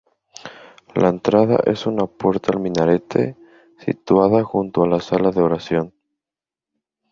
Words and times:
La 0.95 1.09
entrada 1.09 1.59
es 1.63 1.85
una 1.85 2.07
puerta 2.07 2.51
al 2.53 2.59
minarete 2.59 3.37
situada 3.77 4.43
junto 4.43 4.81
a 4.81 4.87
la 4.87 4.99
sala 4.99 5.29
de 5.29 5.41
oración. 5.43 5.93